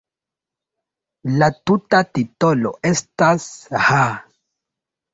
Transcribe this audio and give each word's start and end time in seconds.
La 1.41 1.51
tuta 1.71 2.01
titolo 2.19 2.75
estas 2.95 3.49
"Ha! 3.89 4.05